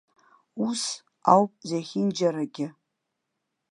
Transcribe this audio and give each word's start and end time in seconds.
Ус 0.67 0.81
ауп 1.33 1.51
зегьынџьарагьы. 1.69 2.67